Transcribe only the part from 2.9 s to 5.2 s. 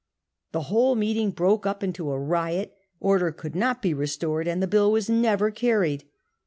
order could not be restored, and the bill was